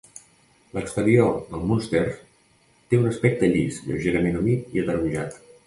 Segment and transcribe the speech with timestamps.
[0.77, 5.41] L'exterior del Munster té un aspecte llis, lleugerament humit i ataronjat.